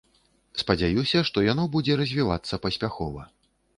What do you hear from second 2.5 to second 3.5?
паспяхова.